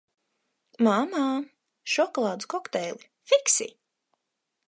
Mamma, 0.87 1.25
šokolādes 1.95 2.49
kokteili, 2.55 3.09
fiksi! 3.33 3.71